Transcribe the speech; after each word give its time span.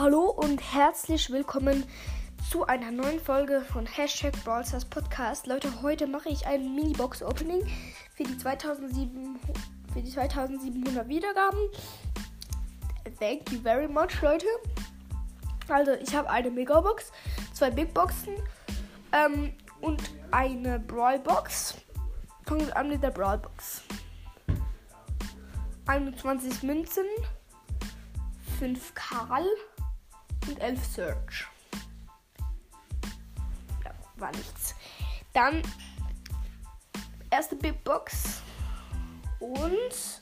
Hallo 0.00 0.30
und 0.30 0.62
herzlich 0.72 1.28
willkommen 1.30 1.84
zu 2.50 2.64
einer 2.64 2.90
neuen 2.90 3.20
Folge 3.20 3.60
von 3.60 3.84
Hashtag 3.84 4.32
Brawlstars 4.44 4.86
Podcast. 4.86 5.46
Leute, 5.46 5.82
heute 5.82 6.06
mache 6.06 6.30
ich 6.30 6.46
ein 6.46 6.74
Mini-Box-Opening 6.74 7.66
für 8.14 8.22
die 8.22 8.38
2007, 8.38 9.38
für 9.92 10.00
die 10.00 10.10
2700 10.10 11.06
Wiedergaben. 11.06 11.60
Thank 13.18 13.52
you 13.52 13.60
very 13.60 13.86
much, 13.88 14.22
Leute. 14.22 14.46
Also, 15.68 15.92
ich 15.92 16.14
habe 16.14 16.30
eine 16.30 16.50
Megabox, 16.50 17.12
zwei 17.52 17.70
Big 17.70 17.92
Boxen 17.92 18.36
ähm, 19.12 19.52
und 19.82 20.02
eine 20.30 20.78
Brawl-Box. 20.80 21.74
Fangen 22.46 22.66
wir 22.66 22.74
an 22.74 22.88
mit 22.88 23.02
der 23.02 23.10
Brawl-Box. 23.10 23.82
21 25.84 26.62
Münzen, 26.62 27.04
5 28.58 28.94
Karl 28.94 29.44
und 30.48 30.58
11 30.60 30.84
Search. 30.84 31.46
Ja, 33.84 33.92
war 34.16 34.30
nichts. 34.32 34.74
Dann 35.32 35.62
erste 37.30 37.56
Big 37.56 37.82
Box 37.84 38.42
und 39.38 40.20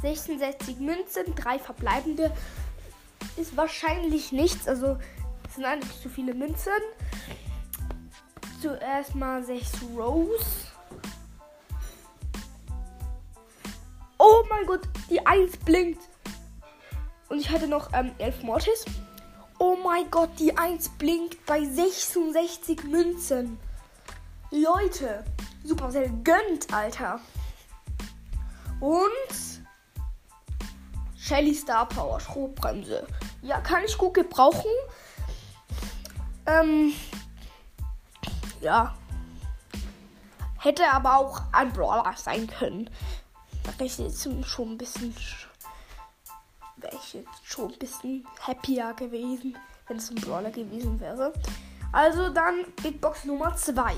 66 0.00 0.78
Münzen, 0.78 1.34
3 1.34 1.58
verbleibende. 1.58 2.34
Ist 3.36 3.56
wahrscheinlich 3.56 4.32
nichts, 4.32 4.68
also 4.68 4.98
es 5.48 5.54
sind 5.56 5.64
eigentlich 5.64 6.00
zu 6.00 6.08
viele 6.08 6.34
Münzen. 6.34 6.72
Zuerst 8.60 9.14
mal 9.14 9.44
6 9.44 9.82
Rose. 9.96 10.44
Oh 14.18 14.44
mein 14.48 14.66
Gott, 14.66 14.88
die 15.10 15.24
1 15.26 15.56
blinkt. 15.58 16.00
Und 17.34 17.40
ich 17.40 17.50
hatte 17.50 17.66
noch 17.66 17.92
ähm, 17.92 18.12
11 18.18 18.44
Mortis. 18.44 18.84
Oh 19.58 19.76
mein 19.82 20.08
Gott, 20.08 20.30
die 20.38 20.56
1 20.56 20.90
blinkt 20.90 21.44
bei 21.46 21.64
66 21.64 22.84
Münzen. 22.84 23.58
Leute, 24.52 25.24
Supercell 25.64 26.12
gönnt, 26.22 26.72
Alter. 26.72 27.18
Und 28.78 29.64
Shelly 31.16 31.56
Star 31.56 31.88
Power, 31.88 32.20
Schrotbremse. 32.20 33.04
Ja, 33.42 33.60
kann 33.60 33.82
ich 33.84 33.98
gut 33.98 34.14
gebrauchen. 34.14 34.70
Ähm, 36.46 36.92
ja. 38.60 38.94
Hätte 40.60 40.84
aber 40.88 41.16
auch 41.16 41.42
ein 41.50 41.72
Brawler 41.72 42.14
sein 42.16 42.46
können. 42.46 42.88
Da 43.64 43.84
ich 43.84 43.98
jetzt 43.98 44.22
schon 44.22 44.74
ein 44.74 44.78
bisschen. 44.78 45.12
Ich 47.06 47.14
jetzt 47.14 47.46
schon 47.46 47.70
ein 47.72 47.78
bisschen 47.78 48.26
happier 48.40 48.94
gewesen, 48.94 49.56
wenn 49.86 49.96
es 49.98 50.10
ein 50.10 50.16
Brawler 50.16 50.50
gewesen 50.50 50.98
wäre. 51.00 51.32
Also 51.92 52.30
dann 52.30 52.64
Big 52.82 53.00
Box 53.00 53.24
Nummer 53.24 53.54
2. 53.54 53.92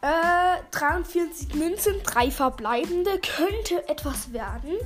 Äh, 0.00 0.62
43 0.70 1.54
Münzen, 1.54 2.02
3 2.04 2.30
verbleibende. 2.30 3.18
Könnte 3.20 3.88
etwas 3.88 4.32
werden. 4.32 4.76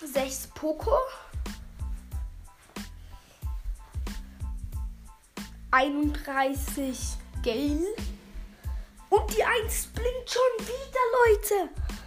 6 0.00 0.48
Poco. 0.54 0.96
31 5.70 6.98
Gale. 7.42 7.94
Und 9.10 9.36
die 9.36 9.42
1 9.42 9.86
blinkt 9.88 10.30
schon 10.30 10.66
wieder, 10.66 11.66
Leute. 11.66 11.97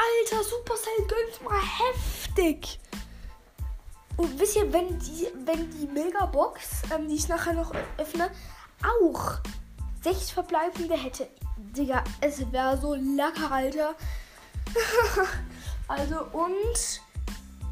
Alter, 0.00 0.42
Supercell 0.42 1.06
gönnt 1.08 1.42
mal 1.44 1.60
heftig. 1.60 2.78
Und 4.16 4.38
wisst 4.38 4.56
ihr, 4.56 4.72
wenn 4.72 4.98
die, 4.98 5.28
wenn 5.44 5.70
die 5.70 5.86
Megabox, 5.86 6.82
ähm, 6.94 7.08
die 7.08 7.16
ich 7.16 7.28
nachher 7.28 7.52
noch 7.52 7.72
öffne, 7.98 8.30
auch 9.02 9.38
6 10.02 10.30
verbleibende 10.30 10.94
hätte. 10.94 11.28
Digga, 11.56 12.02
es 12.20 12.50
wäre 12.52 12.78
so 12.78 12.94
lecker, 12.94 13.50
Alter. 13.50 13.94
also 15.88 16.22
und 16.32 17.00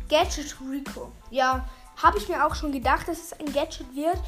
Gadget 0.08 0.56
Rico. 0.70 1.12
Ja, 1.30 1.68
habe 1.96 2.18
ich 2.18 2.28
mir 2.28 2.44
auch 2.44 2.54
schon 2.54 2.72
gedacht, 2.72 3.08
dass 3.08 3.18
es 3.18 3.32
ein 3.34 3.52
Gadget 3.52 3.94
wird. 3.94 4.18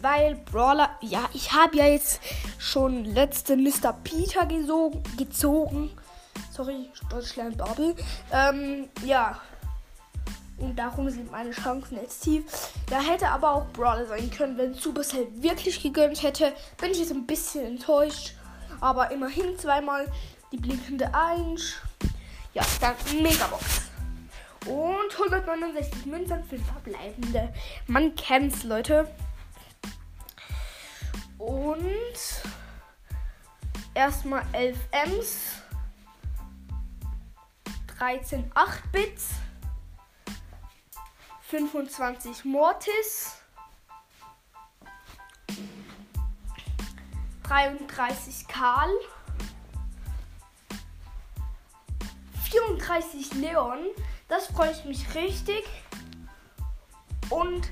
Weil 0.00 0.36
Brawler, 0.36 0.96
ja, 1.00 1.28
ich 1.34 1.52
habe 1.52 1.76
ja 1.76 1.86
jetzt 1.86 2.20
schon 2.58 3.04
letzte 3.04 3.56
Mr. 3.56 3.92
Peter 4.02 4.46
gesogen, 4.46 5.02
gezogen. 5.18 5.90
Sorry, 6.54 6.88
Deutschland 7.10 7.58
Bubble. 7.58 7.96
Ähm, 8.32 8.88
ja. 9.04 9.40
Und 10.56 10.76
darum 10.76 11.10
sind 11.10 11.28
meine 11.32 11.50
Chancen 11.50 11.96
jetzt 11.96 12.20
tief. 12.20 12.44
Da 12.88 13.00
hätte 13.00 13.28
aber 13.28 13.52
auch 13.52 13.66
Brawler 13.72 14.06
sein 14.06 14.30
können, 14.30 14.56
wenn 14.56 14.72
Supercell 14.72 15.26
wirklich 15.42 15.82
gegönnt 15.82 16.22
hätte. 16.22 16.52
Bin 16.80 16.92
ich 16.92 17.00
jetzt 17.00 17.10
ein 17.10 17.26
bisschen 17.26 17.64
enttäuscht. 17.66 18.34
Aber 18.80 19.10
immerhin 19.10 19.58
zweimal 19.58 20.06
die 20.52 20.58
blinkende 20.58 21.12
1. 21.12 21.74
Ja, 22.52 22.62
dann 22.80 22.94
Megabox. 23.20 23.82
Und 24.66 25.12
169 25.12 26.06
Münzen 26.06 26.44
für 26.44 26.58
verbleibende. 26.58 27.52
Man 27.88 28.14
kennt's, 28.14 28.62
Leute. 28.62 29.12
Und 31.38 31.82
erstmal 33.94 34.44
11 34.52 34.78
Ms, 34.92 35.64
13 37.98 38.50
8-Bits, 38.52 39.30
25 41.42 42.44
Mortis, 42.44 43.36
33 47.44 48.48
Karl, 48.48 48.90
34 52.50 53.34
Leon, 53.34 53.78
das 54.28 54.46
freut 54.46 54.84
mich 54.86 55.14
richtig. 55.14 55.64
Und 57.30 57.70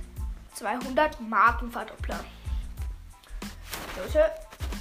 200 0.54 1.20
Markenverdoppler. 1.20 2.20
Leute, 3.96 4.30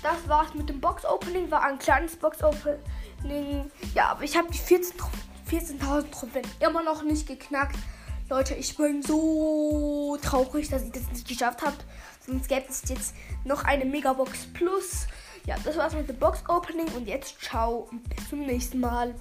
das 0.03 0.27
war's 0.27 0.53
mit 0.53 0.69
dem 0.69 0.79
Box-Opening. 0.79 1.51
War 1.51 1.63
ein 1.63 1.79
kleines 1.79 2.15
Box-Opening. 2.15 3.71
Ja, 3.93 4.09
aber 4.09 4.23
ich 4.23 4.37
habe 4.37 4.49
die 4.51 4.59
14.000 4.59 4.93
14 4.97 4.97
Trophäen 4.97 5.30
immer 6.59 6.83
noch 6.83 7.03
nicht 7.03 7.27
geknackt. 7.27 7.75
Leute, 8.29 8.55
ich 8.55 8.77
bin 8.77 9.01
so 9.03 10.17
traurig, 10.21 10.69
dass 10.69 10.83
ich 10.83 10.91
das 10.91 11.09
nicht 11.11 11.27
geschafft 11.27 11.61
habe. 11.61 11.75
Sonst 12.25 12.47
gäbe 12.47 12.65
es 12.69 12.83
jetzt 12.87 13.13
noch 13.43 13.65
eine 13.65 13.83
Megabox 13.83 14.47
Plus. 14.53 15.07
Ja, 15.45 15.55
das 15.63 15.75
war's 15.75 15.93
mit 15.93 16.07
dem 16.07 16.17
Box-Opening. 16.17 16.87
Und 16.95 17.07
jetzt 17.07 17.41
ciao 17.41 17.89
und 17.91 18.07
bis 18.07 18.29
zum 18.29 18.39
nächsten 18.45 18.79
Mal. 18.79 19.15